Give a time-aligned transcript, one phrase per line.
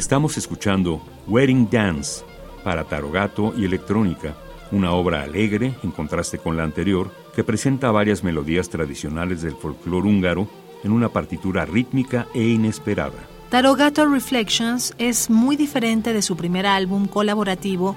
[0.00, 2.24] Estamos escuchando Wedding Dance
[2.64, 4.34] para Tarogato y Electrónica,
[4.72, 10.08] una obra alegre, en contraste con la anterior, que presenta varias melodías tradicionales del folclore
[10.08, 10.48] húngaro
[10.84, 13.18] en una partitura rítmica e inesperada.
[13.50, 17.94] Tarogato Reflections es muy diferente de su primer álbum colaborativo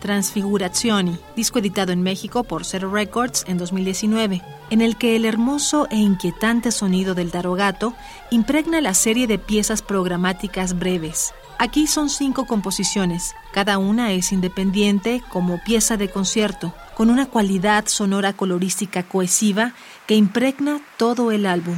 [0.00, 5.88] Transfigurazioni, disco editado en México por Zero Records en 2019, en el que el hermoso
[5.90, 7.94] e inquietante sonido del tarogato
[8.30, 11.32] impregna la serie de piezas programáticas breves.
[11.58, 17.86] Aquí son cinco composiciones, cada una es independiente como pieza de concierto, con una cualidad
[17.86, 19.72] sonora colorística cohesiva
[20.06, 21.76] que impregna todo el álbum.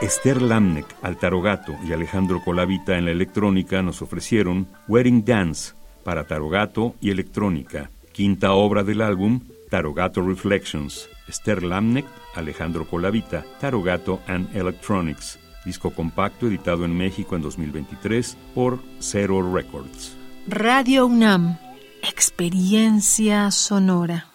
[0.00, 5.72] Esther Lamnek al tarogato y Alejandro Colavita en la electrónica nos ofrecieron Wedding Dance
[6.04, 9.40] para tarogato y electrónica, quinta obra del álbum
[9.70, 11.08] Tarogato Reflections.
[11.26, 12.04] Esther Lamnek,
[12.34, 20.16] Alejandro Colavita, Tarogato and Electronics, disco compacto editado en México en 2023 por Zero Records.
[20.46, 21.58] Radio UNAM,
[22.02, 24.24] experiencia sonora.